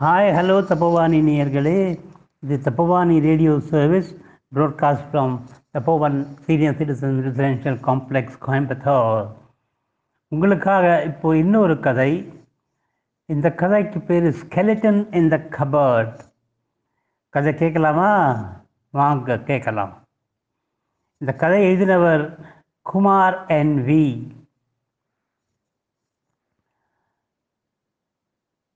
Hi 0.00 0.34
hello 0.36 0.58
தப்பவாணி 0.62 1.20
நேயர்களே. 1.22 2.00
இது 2.40 2.60
Thapovani 2.62 3.20
radio 3.20 3.60
service 3.60 4.16
broadcast 4.54 5.04
from 5.12 5.38
Tapovan 5.78 6.38
senior 6.40 6.74
citizen 6.74 7.20
residential 7.26 7.80
complex 7.86 8.38
Coimbatore 8.46 9.26
உங்களுக்காக 10.28 11.02
இப்போ 11.02 11.36
இன்னொரு 11.36 11.80
கதை. 11.80 12.32
இந்த 13.26 13.50
கதைக்கு 13.50 14.00
பேர் 14.00 14.46
skeleton 14.48 15.14
இன் 15.14 15.28
த 15.28 15.36
கபர்ட் 15.36 16.18
கதை 17.28 17.54
கேட்கலாமா? 17.54 18.36
வாங்க 18.90 19.38
கேட்கலாம். 19.38 19.92
இந்த 21.18 21.32
கதை 21.32 21.64
எழுதினவர் 21.64 22.38
Kumar 22.82 23.46
N 23.46 23.84
V 23.86 24.34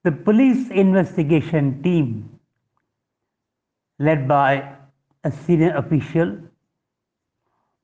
The 0.03 0.12
police 0.12 0.71
investigation 0.71 1.82
team, 1.82 2.39
led 3.99 4.27
by 4.27 4.77
a 5.25 5.31
senior 5.31 5.77
official, 5.77 6.39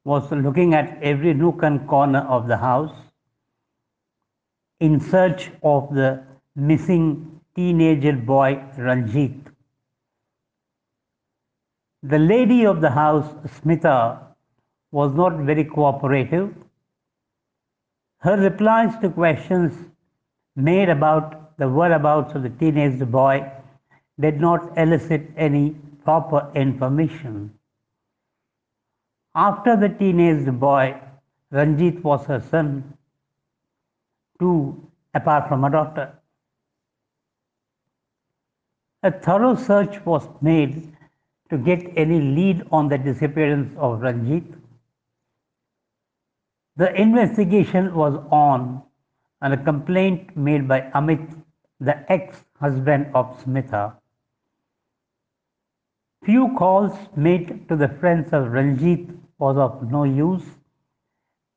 was 0.04 0.30
looking 0.32 0.72
at 0.72 1.02
every 1.02 1.34
nook 1.34 1.62
and 1.62 1.86
corner 1.86 2.20
of 2.20 2.48
the 2.48 2.56
house 2.56 2.96
in 4.80 4.98
search 4.98 5.50
of 5.62 5.94
the 5.94 6.22
missing 6.54 7.40
teenager 7.54 8.12
boy 8.14 8.62
Ranjit. 8.78 9.34
The 12.02 12.18
lady 12.18 12.64
of 12.64 12.80
the 12.80 12.90
house, 12.90 13.26
Smita, 13.58 14.20
was 14.90 15.12
not 15.12 15.36
very 15.38 15.64
cooperative. 15.64 16.54
Her 18.18 18.36
replies 18.40 18.96
to 19.00 19.10
questions 19.10 19.74
made 20.54 20.88
about 20.88 21.45
the 21.58 21.68
whereabouts 21.68 22.34
of 22.34 22.42
the 22.42 22.50
teenage 22.50 22.98
boy 23.10 23.50
did 24.20 24.40
not 24.40 24.76
elicit 24.76 25.30
any 25.36 25.70
proper 26.04 26.50
information. 26.54 27.52
After 29.34 29.76
the 29.76 29.88
teenage 29.88 30.46
boy, 30.58 31.00
Ranjit 31.52 32.02
was 32.02 32.24
her 32.26 32.40
son, 32.40 32.96
too, 34.38 34.88
apart 35.14 35.48
from 35.48 35.64
a 35.64 35.70
daughter. 35.70 36.12
A 39.02 39.10
thorough 39.10 39.54
search 39.54 40.04
was 40.04 40.26
made 40.40 40.96
to 41.50 41.58
get 41.58 41.86
any 41.96 42.20
lead 42.20 42.66
on 42.72 42.88
the 42.88 42.98
disappearance 42.98 43.72
of 43.78 44.00
Ranjit. 44.00 44.44
The 46.76 46.92
investigation 47.00 47.94
was 47.94 48.14
on 48.30 48.82
and 49.40 49.54
a 49.54 49.56
complaint 49.56 50.36
made 50.36 50.66
by 50.66 50.80
Amit, 50.94 51.42
the 51.80 52.10
ex 52.10 52.44
husband 52.58 53.10
of 53.14 53.42
Smita. 53.42 53.94
Few 56.24 56.54
calls 56.56 56.96
made 57.14 57.68
to 57.68 57.76
the 57.76 57.88
friends 57.88 58.32
of 58.32 58.50
Ranjit 58.50 59.10
was 59.38 59.56
of 59.56 59.90
no 59.90 60.04
use 60.04 60.44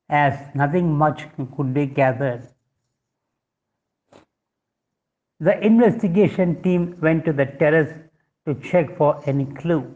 as 0.09 0.38
nothing 0.53 0.98
much 0.98 1.26
could 1.56 1.73
be 1.73 1.86
gathered. 1.86 2.48
The 5.39 5.58
investigation 5.66 6.61
team 6.61 6.98
went 7.00 7.23
to 7.26 7.33
the 7.33 7.45
terrace 7.45 7.94
to 8.45 8.56
check 8.56 8.98
for 8.98 9.22
any 9.26 9.45
clue. 9.45 9.95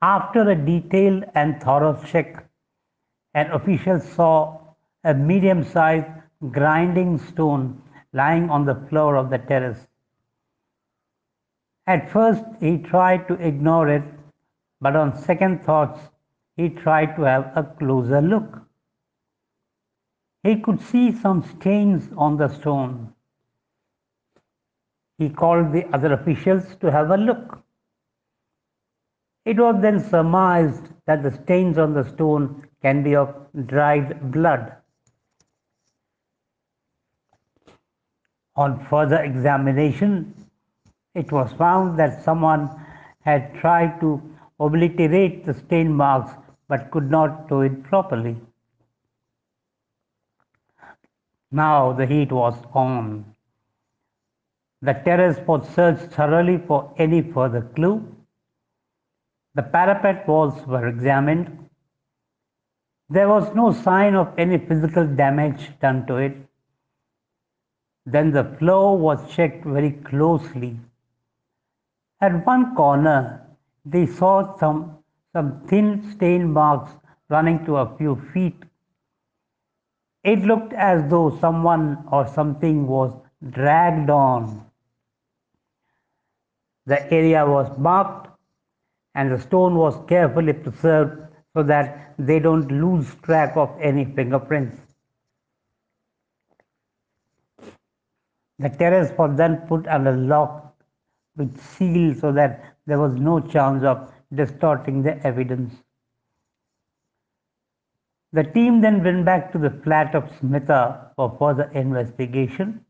After 0.00 0.48
a 0.50 0.56
detailed 0.56 1.24
and 1.34 1.62
thorough 1.62 2.02
check, 2.06 2.48
an 3.34 3.50
official 3.50 4.00
saw 4.00 4.58
a 5.04 5.12
medium 5.12 5.62
sized 5.62 6.21
grinding 6.50 7.18
stone 7.18 7.80
lying 8.12 8.50
on 8.50 8.64
the 8.64 8.74
floor 8.88 9.16
of 9.16 9.30
the 9.30 9.38
terrace. 9.38 9.86
At 11.86 12.10
first, 12.10 12.44
he 12.60 12.78
tried 12.78 13.28
to 13.28 13.34
ignore 13.34 13.88
it, 13.88 14.04
but 14.80 14.96
on 14.96 15.16
second 15.16 15.64
thoughts, 15.64 16.00
he 16.56 16.68
tried 16.68 17.16
to 17.16 17.22
have 17.22 17.52
a 17.56 17.62
closer 17.62 18.20
look. 18.20 18.62
He 20.42 20.56
could 20.60 20.80
see 20.80 21.12
some 21.12 21.42
stains 21.42 22.08
on 22.16 22.36
the 22.36 22.48
stone. 22.48 23.14
He 25.18 25.28
called 25.28 25.72
the 25.72 25.86
other 25.94 26.12
officials 26.12 26.76
to 26.80 26.90
have 26.90 27.10
a 27.10 27.16
look. 27.16 27.62
It 29.44 29.58
was 29.58 29.80
then 29.80 30.00
surmised 30.00 30.88
that 31.06 31.22
the 31.22 31.32
stains 31.32 31.78
on 31.78 31.94
the 31.94 32.04
stone 32.04 32.66
can 32.80 33.02
be 33.02 33.14
of 33.14 33.34
dried 33.66 34.32
blood. 34.32 34.76
On 38.62 38.78
further 38.88 39.20
examination, 39.24 40.12
it 41.14 41.32
was 41.32 41.52
found 41.54 41.98
that 41.98 42.22
someone 42.22 42.70
had 43.20 43.54
tried 43.54 44.00
to 44.00 44.10
obliterate 44.60 45.44
the 45.44 45.54
stain 45.54 45.92
marks 45.92 46.32
but 46.68 46.90
could 46.92 47.10
not 47.10 47.48
do 47.48 47.62
it 47.62 47.82
properly. 47.82 48.36
Now 51.50 51.92
the 51.92 52.06
heat 52.06 52.30
was 52.30 52.54
on. 52.72 53.34
The 54.80 54.94
terrace 54.94 55.40
was 55.46 55.68
searched 55.74 56.12
thoroughly 56.12 56.58
for 56.58 56.94
any 56.98 57.20
further 57.20 57.62
clue. 57.74 57.96
The 59.54 59.62
parapet 59.62 60.26
walls 60.28 60.64
were 60.66 60.86
examined. 60.86 61.68
There 63.10 63.28
was 63.28 63.52
no 63.54 63.72
sign 63.72 64.14
of 64.14 64.32
any 64.38 64.58
physical 64.58 65.06
damage 65.06 65.68
done 65.80 66.06
to 66.06 66.16
it. 66.16 66.36
Then 68.04 68.32
the 68.32 68.44
floor 68.58 68.98
was 68.98 69.32
checked 69.32 69.64
very 69.64 69.92
closely. 69.92 70.78
At 72.20 72.44
one 72.44 72.74
corner, 72.74 73.46
they 73.84 74.06
saw 74.06 74.56
some, 74.58 74.98
some 75.32 75.66
thin 75.68 76.02
stain 76.12 76.52
marks 76.52 76.92
running 77.28 77.64
to 77.64 77.76
a 77.76 77.96
few 77.96 78.16
feet. 78.32 78.62
It 80.24 80.40
looked 80.40 80.72
as 80.72 81.08
though 81.10 81.36
someone 81.38 82.04
or 82.10 82.26
something 82.26 82.86
was 82.86 83.12
dragged 83.50 84.10
on. 84.10 84.64
The 86.86 87.12
area 87.12 87.46
was 87.46 87.76
marked 87.78 88.28
and 89.14 89.30
the 89.30 89.38
stone 89.38 89.74
was 89.76 89.98
carefully 90.08 90.52
preserved 90.52 91.22
so 91.54 91.62
that 91.64 92.14
they 92.18 92.38
don't 92.38 92.68
lose 92.68 93.14
track 93.16 93.56
of 93.56 93.70
any 93.80 94.04
fingerprints. 94.04 94.76
The 98.62 98.68
terrace 98.68 99.10
was 99.18 99.36
then 99.36 99.56
put 99.66 99.88
under 99.88 100.12
lock 100.16 100.76
with 101.36 101.60
seal 101.60 102.14
so 102.14 102.30
that 102.30 102.76
there 102.86 103.00
was 103.00 103.12
no 103.14 103.40
chance 103.40 103.82
of 103.82 104.12
distorting 104.32 105.02
the 105.02 105.18
evidence. 105.26 105.74
The 108.32 108.44
team 108.44 108.80
then 108.80 109.02
went 109.02 109.24
back 109.24 109.50
to 109.52 109.58
the 109.58 109.70
flat 109.70 110.14
of 110.14 110.30
Smita 110.38 111.10
for 111.16 111.36
further 111.40 111.72
investigation. 111.74 112.84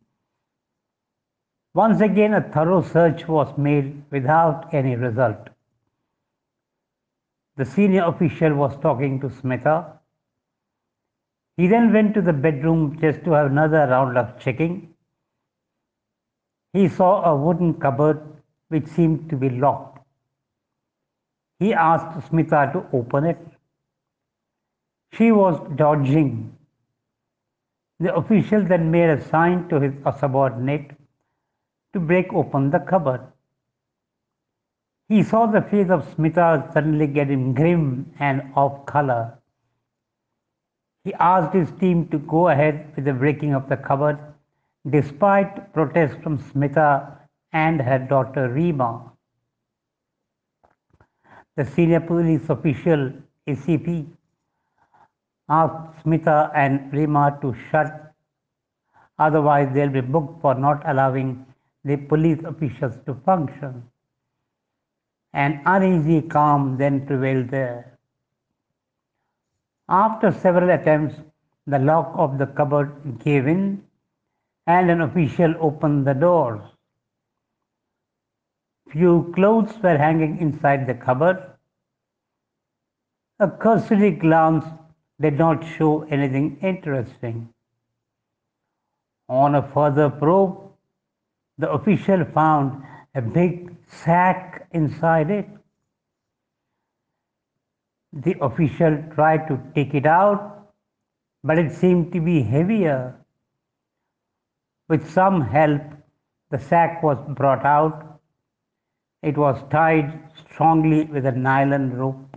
Once 1.74 2.02
again, 2.02 2.34
a 2.34 2.42
thorough 2.42 2.82
search 2.82 3.26
was 3.26 3.56
made 3.56 4.04
without 4.10 4.74
any 4.74 4.94
result. 4.94 5.48
The 7.56 7.64
senior 7.64 8.04
official 8.04 8.54
was 8.54 8.78
talking 8.80 9.20
to 9.20 9.28
Smita. 9.28 9.98
He 11.56 11.66
then 11.66 11.94
went 11.94 12.12
to 12.12 12.20
the 12.20 12.34
bedroom 12.34 12.98
just 13.00 13.24
to 13.24 13.32
have 13.32 13.50
another 13.50 13.86
round 13.86 14.18
of 14.18 14.38
checking. 14.38 14.91
He 16.72 16.88
saw 16.88 17.22
a 17.24 17.36
wooden 17.36 17.74
cupboard 17.74 18.22
which 18.68 18.86
seemed 18.86 19.28
to 19.30 19.36
be 19.36 19.50
locked. 19.50 19.98
He 21.58 21.74
asked 21.74 22.28
Smita 22.28 22.72
to 22.72 22.86
open 22.96 23.24
it. 23.24 23.38
She 25.12 25.30
was 25.30 25.60
dodging. 25.76 26.56
The 28.00 28.14
official 28.14 28.64
then 28.64 28.90
made 28.90 29.10
a 29.10 29.22
sign 29.22 29.68
to 29.68 29.78
his 29.78 29.92
subordinate 30.19 30.92
to 31.92 32.00
break 32.00 32.32
open 32.32 32.70
the 32.70 32.80
cupboard. 32.80 33.20
He 35.08 35.22
saw 35.22 35.44
the 35.46 35.60
face 35.60 35.90
of 35.90 36.08
Smita 36.14 36.72
suddenly 36.72 37.06
getting 37.06 37.52
grim 37.52 38.10
and 38.18 38.50
off 38.56 38.86
color. 38.86 39.38
He 41.04 41.12
asked 41.14 41.52
his 41.52 41.70
team 41.72 42.08
to 42.08 42.18
go 42.18 42.48
ahead 42.48 42.96
with 42.96 43.04
the 43.04 43.12
breaking 43.12 43.52
of 43.52 43.68
the 43.68 43.76
cupboard 43.76 44.31
despite 44.90 45.73
protests 45.73 46.17
from 46.23 46.38
Smita 46.38 47.19
and 47.52 47.81
her 47.81 47.99
daughter 47.99 48.49
Rima. 48.49 49.12
The 51.56 51.64
senior 51.64 52.00
police 52.00 52.49
official, 52.49 53.12
ACP, 53.46 54.06
asked 55.49 56.05
Smita 56.05 56.50
and 56.55 56.93
Rima 56.93 57.38
to 57.43 57.55
shut, 57.70 58.12
otherwise, 59.19 59.69
they'll 59.73 59.88
be 59.88 60.00
booked 60.00 60.40
for 60.40 60.55
not 60.55 60.82
allowing 60.87 61.46
the 61.85 61.96
police 61.96 62.43
officials 62.44 62.94
to 63.06 63.14
function. 63.26 63.87
An 65.35 65.62
uneasy 65.67 66.23
calm 66.23 66.76
then 66.76 67.06
prevailed 67.06 67.50
there. 67.50 67.99
After 69.88 70.32
several 70.32 70.70
attempts, 70.70 71.17
the 71.67 71.78
lock 71.78 72.12
of 72.17 72.38
the 72.38 72.46
cupboard 72.46 73.20
gave 73.23 73.46
in 73.46 73.82
and 74.67 74.91
an 74.91 75.00
official 75.00 75.55
opened 75.61 76.06
the 76.06 76.14
door. 76.14 76.70
Few 78.91 79.32
clothes 79.35 79.73
were 79.82 79.97
hanging 79.97 80.38
inside 80.38 80.87
the 80.87 80.94
cupboard. 80.94 81.43
A 83.41 83.49
cursory 83.49 84.11
glance 84.11 84.64
did 85.20 85.38
not 85.38 85.64
show 85.64 86.03
anything 86.03 86.59
interesting. 86.61 87.49
On 89.29 89.55
a 89.55 89.62
further 89.73 90.11
probe, 90.11 90.59
the 91.59 91.70
official 91.70 92.25
found 92.25 92.85
a 93.14 93.23
big 93.23 93.75
sack 93.87 94.69
inside 94.73 95.31
it. 95.31 95.49
The 98.12 98.37
official 98.41 99.03
tried 99.14 99.49
to 99.49 99.59
take 99.75 99.94
it 99.94 100.06
out, 100.06 100.70
but 101.43 101.59
it 101.59 101.73
seemed 101.73 102.12
to 102.12 102.20
be 102.20 102.43
heavier. 102.43 103.21
With 104.92 105.10
some 105.10 105.40
help, 105.40 105.80
the 106.50 106.58
sack 106.58 107.02
was 107.02 107.16
brought 107.34 107.64
out. 107.64 108.20
It 109.22 109.38
was 109.38 109.56
tied 109.70 110.30
strongly 110.36 111.04
with 111.04 111.24
a 111.24 111.32
nylon 111.32 111.96
rope. 111.96 112.36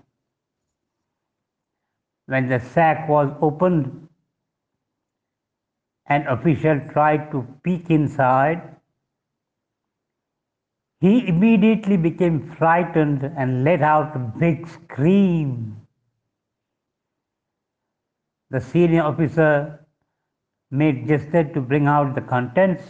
When 2.28 2.48
the 2.48 2.62
sack 2.62 3.10
was 3.10 3.30
opened, 3.42 4.08
an 6.06 6.26
official 6.28 6.80
tried 6.94 7.30
to 7.32 7.46
peek 7.62 7.90
inside. 7.90 8.78
He 11.02 11.28
immediately 11.28 11.98
became 11.98 12.56
frightened 12.56 13.34
and 13.38 13.66
let 13.66 13.82
out 13.82 14.16
a 14.16 14.20
big 14.20 14.66
scream. 14.70 15.82
The 18.50 18.62
senior 18.62 19.04
officer 19.04 19.85
made 20.72 21.08
gesture 21.08 21.44
to 21.44 21.62
bring 21.62 21.88
out 21.88 22.16
the 22.16 22.22
contents. 22.22 22.84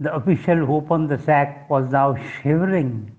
The 0.00 0.14
official 0.14 0.56
who 0.56 0.76
opened 0.76 1.10
the 1.10 1.18
sack 1.18 1.68
was 1.70 1.90
now 1.92 2.16
shivering. 2.16 3.16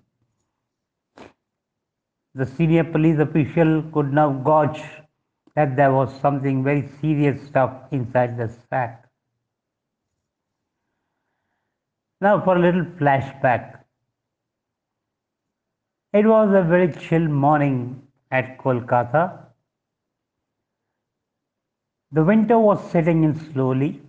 The 2.35 2.45
senior 2.45 2.83
police 2.83 3.19
official 3.19 3.83
could 3.93 4.11
now 4.11 4.31
gauge 4.31 4.83
that 5.55 5.75
there 5.75 5.93
was 5.93 6.19
something 6.19 6.63
very 6.63 6.89
serious 6.99 7.45
stuff 7.47 7.71
inside 7.91 8.37
the 8.37 8.51
sack. 8.69 9.07
Now 12.21 12.43
for 12.43 12.57
a 12.57 12.59
little 12.59 12.85
flashback. 12.85 13.79
It 16.13 16.25
was 16.25 16.53
a 16.53 16.63
very 16.67 16.91
chill 16.91 17.27
morning 17.27 18.07
at 18.31 18.57
Kolkata. 18.57 19.52
The 22.13 22.23
winter 22.23 22.59
was 22.59 22.91
setting 22.91 23.23
in 23.23 23.33
slowly. 23.33 23.99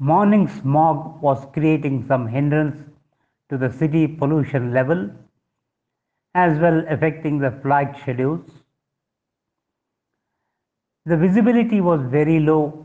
Morning 0.00 0.48
smog 0.48 1.22
was 1.22 1.46
creating 1.52 2.06
some 2.08 2.26
hindrance 2.26 2.76
to 3.48 3.56
the 3.56 3.70
city 3.70 4.08
pollution 4.08 4.72
level 4.72 5.10
as 6.34 6.58
well 6.58 6.84
affecting 6.88 7.38
the 7.38 7.52
flight 7.62 7.96
schedules. 8.00 8.50
The 11.04 11.16
visibility 11.16 11.80
was 11.80 12.00
very 12.10 12.40
low 12.40 12.84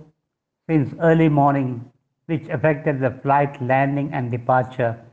since 0.69 0.93
early 0.99 1.29
morning, 1.29 1.91
which 2.27 2.47
affected 2.49 2.99
the 2.99 3.09
flight 3.23 3.59
landing 3.59 4.13
and 4.13 4.29
departure 4.29 5.03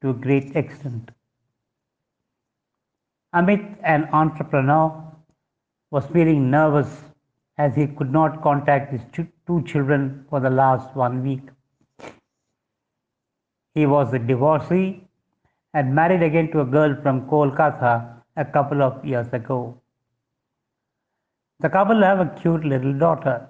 to 0.00 0.10
a 0.10 0.14
great 0.14 0.56
extent. 0.56 1.12
Amit, 3.32 3.76
an 3.84 4.08
entrepreneur, 4.12 5.07
was 5.90 6.04
feeling 6.06 6.50
nervous 6.50 6.88
as 7.56 7.74
he 7.74 7.86
could 7.86 8.12
not 8.12 8.42
contact 8.42 8.92
his 8.92 9.02
two 9.46 9.62
children 9.64 10.26
for 10.28 10.40
the 10.40 10.50
last 10.50 10.94
one 10.94 11.22
week. 11.22 11.42
He 13.74 13.86
was 13.86 14.12
a 14.12 14.18
divorcee 14.18 15.08
and 15.74 15.94
married 15.94 16.22
again 16.22 16.50
to 16.52 16.60
a 16.60 16.64
girl 16.64 16.96
from 17.02 17.28
Kolkata 17.28 18.22
a 18.36 18.44
couple 18.44 18.82
of 18.82 19.04
years 19.04 19.32
ago. 19.32 19.80
The 21.60 21.68
couple 21.68 22.02
have 22.02 22.20
a 22.20 22.26
cute 22.40 22.64
little 22.64 22.92
daughter. 22.92 23.48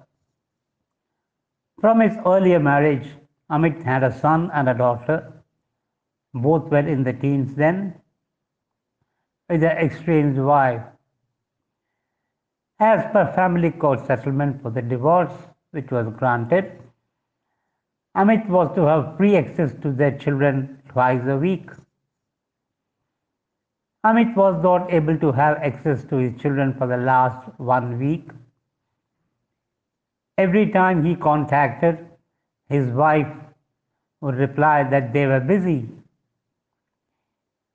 From 1.81 2.00
his 2.00 2.17
earlier 2.25 2.58
marriage, 2.58 3.08
Amit 3.50 3.82
had 3.82 4.02
a 4.02 4.19
son 4.19 4.50
and 4.52 4.69
a 4.69 4.75
daughter. 4.75 5.32
Both 6.35 6.70
were 6.70 6.79
in 6.79 7.05
the 7.05 7.12
teens 7.12 7.55
then, 7.55 7.94
with 9.49 9.61
their 9.61 9.79
estranged 9.79 10.38
wife. 10.38 10.82
As 12.80 13.04
per 13.12 13.32
family 13.34 13.72
court 13.72 14.06
settlement 14.06 14.62
for 14.62 14.70
the 14.70 14.82
divorce, 14.82 15.32
which 15.72 15.90
was 15.90 16.06
granted, 16.16 16.80
Amit 18.16 18.48
was 18.48 18.72
to 18.76 18.82
have 18.82 19.16
free 19.16 19.36
access 19.36 19.72
to 19.82 19.92
their 19.92 20.16
children 20.16 20.80
twice 20.88 21.22
a 21.26 21.36
week. 21.36 21.70
Amit 24.04 24.34
was 24.36 24.62
not 24.62 24.92
able 24.92 25.19
to 25.19 25.32
have 25.32 25.56
access 25.56 26.04
to 26.04 26.16
his 26.16 26.40
children 26.40 26.72
for 26.75 26.86
the 26.86 26.96
last 26.96 27.48
one 27.58 27.98
week. 27.98 28.30
Every 30.36 30.70
time 30.70 31.04
he 31.04 31.16
contacted, 31.16 32.06
his 32.69 32.86
wife 32.92 33.26
would 34.20 34.36
reply 34.36 34.84
that 34.84 35.12
they 35.12 35.26
were 35.26 35.40
busy. 35.40 35.88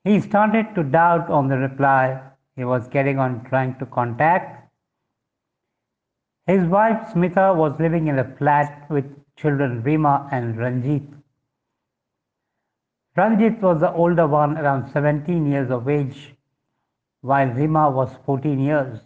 He 0.05 0.21
started 0.21 0.73
to 0.75 0.83
doubt 0.83 1.29
on 1.29 1.50
the 1.50 1.57
reply 1.57 2.21
he 2.55 2.63
was 2.63 2.88
getting 2.88 3.19
on 3.19 3.44
trying 3.45 3.75
to 3.79 3.85
contact. 3.85 4.62
His 6.45 6.66
wife 6.68 7.13
Smita 7.13 7.56
was 7.56 7.80
living 7.80 8.07
in 8.07 8.19
a 8.19 8.36
flat 8.36 8.90
with 8.90 9.06
children 9.38 9.81
Rima 9.81 10.28
and 10.31 10.57
Ranjit. 10.57 11.04
Ranjit 13.16 13.62
was 13.62 13.80
the 13.80 13.94
older 13.94 14.28
one, 14.28 14.57
around 14.57 14.90
17 14.92 15.45
years 15.45 15.72
of 15.72 15.88
age, 15.88 16.36
while 17.22 17.48
Rima 17.48 17.90
was 17.90 18.13
14 18.25 18.60
years. 18.60 19.00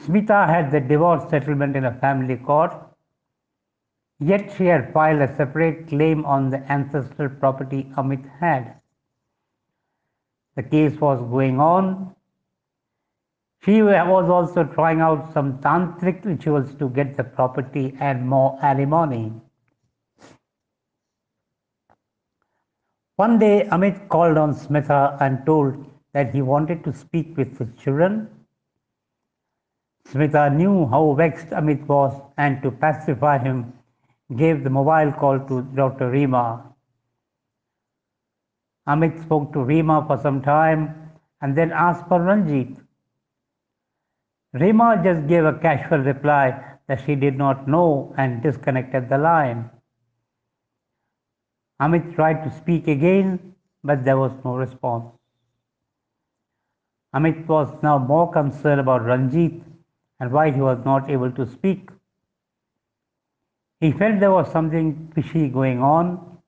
Smita 0.00 0.46
had 0.46 0.70
the 0.70 0.80
divorce 0.80 1.28
settlement 1.28 1.76
in 1.76 1.84
a 1.84 1.98
family 1.98 2.36
court, 2.36 2.72
yet 4.18 4.50
she 4.56 4.66
had 4.66 4.92
filed 4.94 5.20
a 5.20 5.36
separate 5.36 5.88
claim 5.88 6.24
on 6.24 6.48
the 6.48 6.58
ancestral 6.72 7.28
property 7.28 7.84
Amit 7.96 8.26
had. 8.38 8.80
The 10.54 10.62
case 10.62 10.98
was 10.98 11.20
going 11.20 11.60
on. 11.60 12.14
She 13.66 13.82
was 13.82 14.30
also 14.30 14.62
trying 14.62 15.00
out 15.00 15.32
some 15.32 15.58
tantric 15.58 16.24
rituals 16.24 16.72
to 16.76 16.88
get 16.88 17.16
the 17.16 17.24
property 17.24 17.96
and 17.98 18.24
more 18.24 18.56
alimony. 18.62 19.32
One 23.16 23.40
day, 23.40 23.66
Amit 23.72 24.08
called 24.08 24.38
on 24.38 24.54
Smita 24.54 25.20
and 25.20 25.44
told 25.44 25.84
that 26.12 26.32
he 26.32 26.42
wanted 26.42 26.84
to 26.84 26.92
speak 26.92 27.36
with 27.36 27.58
his 27.58 27.68
children. 27.76 28.30
Smita 30.06 30.54
knew 30.54 30.86
how 30.86 31.14
vexed 31.14 31.48
Amit 31.48 31.84
was 31.88 32.14
and 32.36 32.62
to 32.62 32.70
pacify 32.70 33.38
him, 33.38 33.72
gave 34.36 34.62
the 34.62 34.70
mobile 34.70 35.10
call 35.10 35.40
to 35.40 35.62
Dr. 35.74 36.10
Rima. 36.12 36.72
Amit 38.86 39.20
spoke 39.22 39.52
to 39.54 39.64
Rima 39.64 40.04
for 40.06 40.18
some 40.18 40.40
time 40.40 41.10
and 41.40 41.58
then 41.58 41.72
asked 41.72 42.06
for 42.06 42.20
Ranjit. 42.20 42.85
Rima 44.60 45.00
just 45.04 45.26
gave 45.26 45.44
a 45.44 45.52
casual 45.52 45.98
reply 45.98 46.62
that 46.88 47.02
she 47.04 47.14
did 47.14 47.36
not 47.36 47.68
know 47.68 48.14
and 48.16 48.42
disconnected 48.42 49.08
the 49.08 49.18
line. 49.18 49.68
Amit 51.80 52.14
tried 52.14 52.42
to 52.44 52.50
speak 52.50 52.88
again, 52.88 53.54
but 53.84 54.04
there 54.04 54.16
was 54.16 54.32
no 54.44 54.56
response. 54.56 55.12
Amit 57.14 57.46
was 57.46 57.68
now 57.82 57.98
more 57.98 58.32
concerned 58.32 58.80
about 58.80 59.04
Ranjit 59.04 59.62
and 60.20 60.32
why 60.32 60.50
he 60.50 60.60
was 60.60 60.78
not 60.84 61.10
able 61.10 61.30
to 61.32 61.46
speak. 61.46 61.90
He 63.80 63.92
felt 63.92 64.20
there 64.20 64.32
was 64.32 64.50
something 64.50 65.12
fishy 65.14 65.48
going 65.48 65.82
on. 65.82 66.38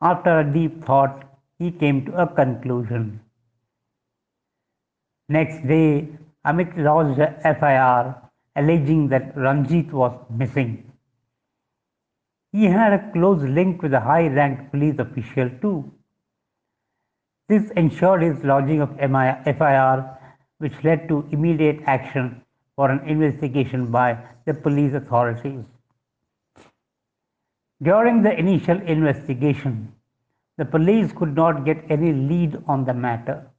After 0.00 0.38
a 0.38 0.52
deep 0.52 0.84
thought, 0.84 1.24
he 1.58 1.72
came 1.72 2.04
to 2.06 2.22
a 2.22 2.26
conclusion. 2.28 3.20
Next 5.28 5.66
day, 5.66 6.15
Amit 6.46 6.76
lodged 6.76 7.18
a 7.18 7.54
FIR 7.60 8.14
alleging 8.54 9.08
that 9.08 9.36
Ranjit 9.36 9.92
was 9.92 10.12
missing. 10.30 10.92
He 12.52 12.64
had 12.64 12.92
a 12.92 13.12
close 13.12 13.42
link 13.42 13.82
with 13.82 13.92
a 13.92 14.00
high 14.00 14.28
ranked 14.28 14.70
police 14.70 14.98
official 14.98 15.50
too. 15.60 15.92
This 17.48 17.70
ensured 17.70 18.22
his 18.22 18.42
lodging 18.44 18.80
of 18.80 18.96
FIR, 18.96 20.18
which 20.58 20.84
led 20.84 21.08
to 21.08 21.28
immediate 21.32 21.80
action 21.86 22.42
for 22.76 22.90
an 22.90 23.00
investigation 23.08 23.90
by 23.90 24.18
the 24.46 24.54
police 24.54 24.94
authorities. 24.94 25.64
During 27.82 28.22
the 28.22 28.38
initial 28.38 28.80
investigation, 28.80 29.92
the 30.56 30.64
police 30.64 31.12
could 31.12 31.34
not 31.34 31.64
get 31.64 31.84
any 31.90 32.12
lead 32.12 32.62
on 32.66 32.84
the 32.84 32.94
matter. 32.94 33.50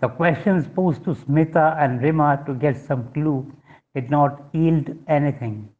The 0.00 0.08
questions 0.08 0.68
posed 0.68 1.02
to 1.04 1.14
Smita 1.14 1.76
and 1.82 2.00
Rima 2.00 2.44
to 2.46 2.54
get 2.54 2.76
some 2.76 3.12
clue 3.12 3.52
did 3.94 4.10
not 4.10 4.48
yield 4.52 4.96
anything. 5.08 5.70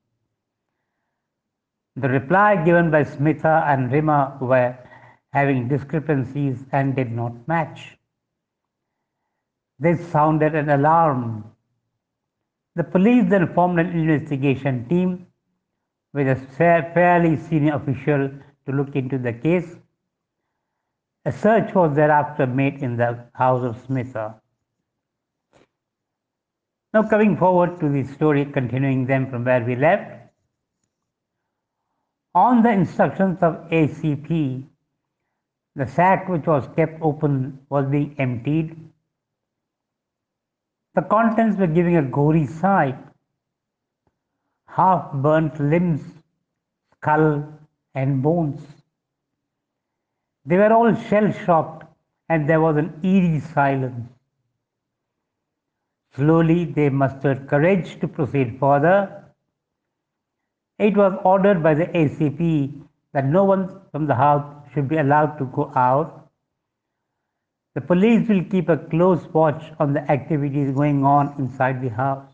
The 1.94 2.08
reply 2.08 2.64
given 2.64 2.90
by 2.90 3.04
Smita 3.04 3.64
and 3.68 3.92
Rima 3.92 4.38
were 4.40 4.76
having 5.32 5.68
discrepancies 5.68 6.64
and 6.72 6.96
did 6.96 7.12
not 7.12 7.46
match. 7.46 7.96
This 9.78 10.04
sounded 10.08 10.56
an 10.56 10.68
alarm. 10.70 11.44
The 12.74 12.84
police 12.84 13.24
then 13.28 13.52
formed 13.54 13.78
an 13.78 13.90
investigation 13.90 14.88
team 14.88 15.26
with 16.12 16.26
a 16.26 16.34
fairly 16.56 17.36
senior 17.36 17.74
official 17.74 18.30
to 18.66 18.72
look 18.72 18.96
into 18.96 19.18
the 19.18 19.32
case. 19.32 19.76
A 21.24 21.32
search 21.32 21.74
was 21.74 21.94
thereafter 21.94 22.46
made 22.46 22.82
in 22.82 22.96
the 22.96 23.26
house 23.34 23.62
of 23.62 23.76
Smita. 23.86 24.40
Now, 26.94 27.02
coming 27.08 27.36
forward 27.36 27.80
to 27.80 27.88
the 27.88 28.04
story, 28.04 28.44
continuing 28.46 29.06
them 29.06 29.28
from 29.30 29.44
where 29.44 29.64
we 29.64 29.76
left. 29.76 30.32
On 32.34 32.62
the 32.62 32.70
instructions 32.70 33.42
of 33.42 33.54
ACP, 33.70 34.64
the 35.74 35.86
sack 35.86 36.28
which 36.28 36.46
was 36.46 36.68
kept 36.76 37.00
open 37.02 37.58
was 37.68 37.86
being 37.86 38.14
emptied. 38.18 38.76
The 40.94 41.02
contents 41.02 41.58
were 41.58 41.66
giving 41.66 41.96
a 41.96 42.02
gory 42.02 42.46
sight 42.46 42.98
half 44.78 45.12
burnt 45.12 45.58
limbs, 45.58 46.00
skull, 46.94 47.44
and 47.94 48.22
bones. 48.22 48.77
They 50.48 50.56
were 50.56 50.72
all 50.72 50.94
shell 50.94 51.30
shocked, 51.30 51.84
and 52.30 52.48
there 52.48 52.60
was 52.62 52.78
an 52.78 53.00
eerie 53.02 53.40
silence. 53.40 54.08
Slowly 56.14 56.64
they 56.64 56.88
mustered 56.88 57.48
courage 57.48 58.00
to 58.00 58.08
proceed 58.08 58.56
further. 58.58 59.24
It 60.78 60.96
was 60.96 61.12
ordered 61.22 61.62
by 61.62 61.74
the 61.74 61.84
ACP 61.84 62.80
that 63.12 63.26
no 63.26 63.44
one 63.44 63.82
from 63.92 64.06
the 64.06 64.14
house 64.14 64.46
should 64.72 64.88
be 64.88 64.96
allowed 64.96 65.36
to 65.36 65.44
go 65.44 65.70
out. 65.76 66.30
The 67.74 67.82
police 67.82 68.26
will 68.26 68.44
keep 68.44 68.70
a 68.70 68.78
close 68.78 69.26
watch 69.34 69.62
on 69.78 69.92
the 69.92 70.10
activities 70.10 70.74
going 70.74 71.04
on 71.04 71.34
inside 71.38 71.82
the 71.82 71.90
house. 71.90 72.32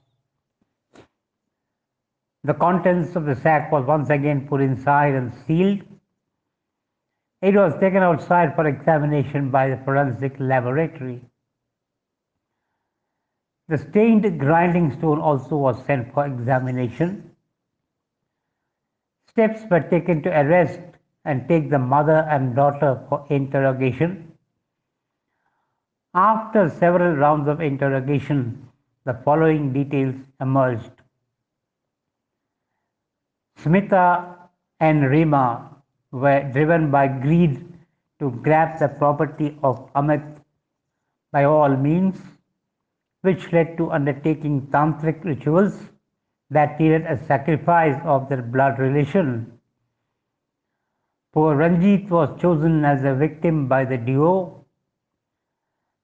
The 2.45 2.55
contents 2.55 3.17
of 3.17 3.25
the 3.25 3.35
sack 3.35 3.73
was 3.73 3.85
once 3.85 4.09
again 4.11 4.47
put 4.47 4.61
inside 4.61 5.15
and 5.15 5.33
sealed. 5.47 5.83
It 7.45 7.55
was 7.57 7.75
taken 7.79 8.03
outside 8.03 8.55
for 8.55 8.67
examination 8.67 9.51
by 9.51 9.69
the 9.69 9.77
forensic 9.85 10.35
laboratory. 10.39 11.21
The 13.69 13.77
stained 13.77 14.41
grinding 14.41 14.93
stone 14.93 15.21
also 15.21 15.59
was 15.59 15.85
sent 15.85 16.15
for 16.15 16.25
examination. 16.25 17.33
Steps 19.29 19.61
were 19.71 19.81
taken 19.81 20.23
to 20.23 20.31
arrest 20.31 20.81
and 21.27 21.47
take 21.47 21.69
the 21.69 21.79
mother 21.79 22.27
and 22.31 22.57
daughter 22.57 23.05
for 23.11 23.27
interrogation. 23.29 24.33
After 26.15 26.71
several 26.71 27.15
rounds 27.15 27.47
of 27.47 27.61
interrogation, 27.61 28.71
the 29.05 29.21
following 29.23 29.71
details 29.71 30.15
emerged. 30.41 31.03
Smita 33.59 34.35
and 34.81 35.11
Rima 35.11 35.74
were 36.15 36.49
driven 36.53 36.91
by 36.93 37.09
greed 37.09 37.55
to 38.21 38.31
grab 38.47 38.79
the 38.79 38.89
property 38.89 39.59
of 39.65 39.93
Amit 39.95 40.25
by 41.33 41.43
all 41.45 41.77
means, 41.77 42.17
which 43.23 43.53
led 43.53 43.77
to 43.77 43.91
undertaking 43.91 44.69
tantric 44.69 45.25
rituals 45.25 45.91
that 46.51 46.79
needed 46.79 47.03
a 47.03 47.19
sacrifice 47.27 48.01
of 48.05 48.29
their 48.29 48.43
blood 48.43 48.79
relation. 48.79 49.59
Poor 51.33 51.57
Ranjit 51.57 52.09
was 52.09 52.41
chosen 52.41 52.85
as 52.85 53.03
a 53.03 53.15
victim 53.15 53.67
by 53.67 53.85
the 53.85 53.97
duo. 53.97 54.65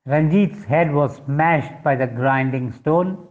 Ranjit's 0.07 0.65
head 0.65 0.93
was 0.93 1.21
smashed 1.25 1.85
by 1.85 1.95
the 1.95 2.09
grinding 2.09 2.73
stone. 2.73 3.29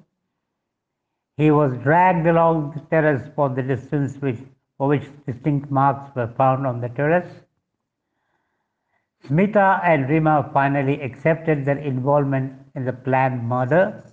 He 1.35 1.51
was 1.51 1.77
dragged 1.79 2.25
along 2.25 2.71
the 2.71 2.79
terrace 2.89 3.27
for 3.35 3.49
the 3.49 3.63
distance 3.63 4.15
which, 4.21 4.39
for 4.79 4.87
which 4.87 5.03
distinct 5.27 5.69
marks 5.69 6.15
were 6.15 6.33
found 6.37 6.65
on 6.65 6.81
the 6.81 6.89
terrace. 6.89 7.29
Smita 9.27 9.81
and 9.83 10.09
Rima 10.09 10.49
finally 10.53 11.01
accepted 11.01 11.65
their 11.65 11.77
involvement 11.77 12.53
in 12.75 12.85
the 12.85 12.93
planned 12.93 13.47
murder. 13.47 14.03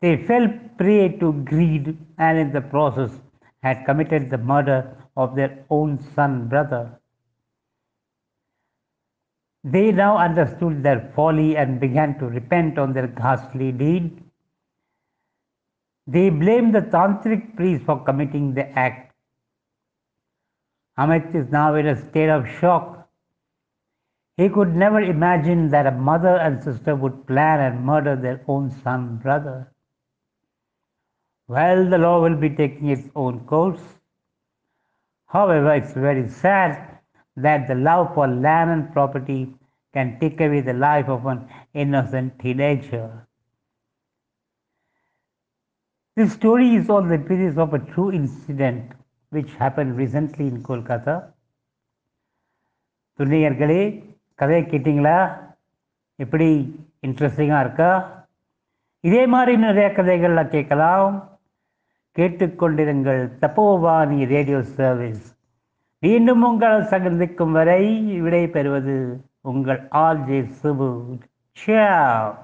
They 0.00 0.16
fell 0.24 0.48
prey 0.78 1.18
to 1.18 1.32
greed 1.32 1.98
and 2.16 2.38
in 2.38 2.52
the 2.52 2.60
process 2.60 3.10
had 3.62 3.84
committed 3.84 4.30
the 4.30 4.38
murder 4.38 4.96
of 5.16 5.34
their 5.34 5.64
own 5.68 5.98
son 6.14 6.48
brother. 6.48 7.00
They 9.64 9.92
now 9.92 10.16
understood 10.16 10.82
their 10.82 11.12
folly 11.14 11.56
and 11.56 11.80
began 11.80 12.18
to 12.20 12.26
repent 12.26 12.78
on 12.78 12.94
their 12.94 13.08
ghastly 13.08 13.72
deed. 13.72 14.22
They 16.06 16.30
blame 16.30 16.72
the 16.72 16.80
tantric 16.80 17.56
priest 17.56 17.84
for 17.84 18.02
committing 18.04 18.54
the 18.54 18.68
act. 18.78 19.14
Amit 20.98 21.34
is 21.34 21.50
now 21.50 21.74
in 21.74 21.86
a 21.86 21.96
state 22.10 22.28
of 22.28 22.48
shock. 22.48 23.08
He 24.36 24.48
could 24.48 24.74
never 24.74 25.00
imagine 25.00 25.68
that 25.70 25.86
a 25.86 25.90
mother 25.90 26.36
and 26.36 26.62
sister 26.62 26.94
would 26.96 27.26
plan 27.26 27.60
and 27.60 27.84
murder 27.84 28.16
their 28.16 28.42
own 28.48 28.70
son 28.70 29.16
brother. 29.16 29.72
Well, 31.48 31.88
the 31.88 31.98
law 31.98 32.22
will 32.22 32.36
be 32.36 32.50
taking 32.50 32.88
its 32.88 33.08
own 33.14 33.40
course. 33.46 33.82
However, 35.26 35.74
it's 35.74 35.92
very 35.92 36.28
sad 36.28 36.98
that 37.36 37.68
the 37.68 37.74
love 37.74 38.14
for 38.14 38.26
land 38.26 38.70
and 38.70 38.92
property 38.92 39.54
can 39.92 40.18
take 40.20 40.40
away 40.40 40.60
the 40.60 40.72
life 40.72 41.08
of 41.08 41.26
an 41.26 41.48
innocent 41.74 42.38
teenager. 42.38 43.26
This 46.20 46.46
story 46.46 46.76
is 46.76 46.90
on 46.90 47.10
the 47.10 47.16
basis 47.16 47.56
of 47.56 47.74
a 47.74 47.78
true 47.78 48.10
incident 48.10 48.82
which 49.32 49.48
happened 49.58 49.94
recently 49.96 50.40
in 50.40 50.62
Kolkata. 50.68 51.32
துணியர்களே 53.18 54.04
கதையை 54.34 54.66
கேட்டிங்களா? 54.66 55.40
எப்படி 56.14 56.74
இன்ட்ரெஸ்டிங்காக 57.06 57.60
இருக்கா? 57.60 58.24
இதே 59.00 59.26
மாதிரி 59.26 59.56
நிறைய 59.56 59.92
கதைகளில் 59.92 60.48
கேட்கலாம். 60.48 61.38
கேட்டுக்கொண்டிருங்கள் 62.18 63.30
தப்போவாணி 63.40 64.26
ரேடியோ 64.26 64.62
சர்வீஸ். 64.62 65.36
மீண்டும் 65.98 66.42
உங்கள் 66.42 66.84
சந்திக்கும் 66.84 67.52
வரை 67.52 68.02
விடை 68.20 68.48
பெறுவது 68.48 69.24
உங்கள் 69.40 69.88
ஆர்ஜே 69.92 70.50
சுபு. 70.62 71.18
சியா 71.66 72.34